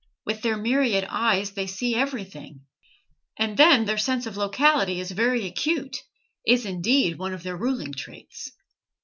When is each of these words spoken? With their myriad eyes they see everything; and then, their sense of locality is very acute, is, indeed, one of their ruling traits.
With 0.25 0.41
their 0.41 0.57
myriad 0.57 1.05
eyes 1.11 1.51
they 1.51 1.67
see 1.67 1.93
everything; 1.93 2.61
and 3.37 3.55
then, 3.55 3.85
their 3.85 3.99
sense 3.99 4.25
of 4.25 4.35
locality 4.35 4.99
is 4.99 5.11
very 5.11 5.45
acute, 5.45 5.97
is, 6.43 6.65
indeed, 6.65 7.19
one 7.19 7.35
of 7.35 7.43
their 7.43 7.55
ruling 7.55 7.93
traits. 7.93 8.51